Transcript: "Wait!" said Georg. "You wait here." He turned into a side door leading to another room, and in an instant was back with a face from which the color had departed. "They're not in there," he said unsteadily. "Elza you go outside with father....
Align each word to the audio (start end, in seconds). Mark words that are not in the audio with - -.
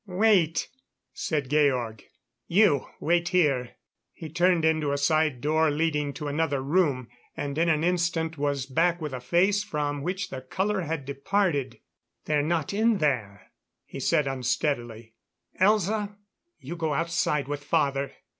"Wait!" 0.07 0.67
said 1.13 1.47
Georg. 1.47 2.03
"You 2.47 2.87
wait 2.99 3.27
here." 3.29 3.75
He 4.13 4.29
turned 4.29 4.65
into 4.65 4.91
a 4.91 4.97
side 4.97 5.41
door 5.41 5.69
leading 5.69 6.11
to 6.13 6.27
another 6.27 6.59
room, 6.59 7.07
and 7.37 7.55
in 7.55 7.69
an 7.69 7.83
instant 7.83 8.35
was 8.35 8.65
back 8.65 8.99
with 8.99 9.13
a 9.13 9.19
face 9.21 9.63
from 9.63 10.01
which 10.01 10.31
the 10.31 10.41
color 10.41 10.81
had 10.81 11.05
departed. 11.05 11.81
"They're 12.25 12.41
not 12.41 12.73
in 12.73 12.97
there," 12.97 13.51
he 13.85 13.99
said 13.99 14.25
unsteadily. 14.25 15.13
"Elza 15.59 16.15
you 16.57 16.75
go 16.75 16.95
outside 16.95 17.47
with 17.47 17.63
father.... 17.63 18.11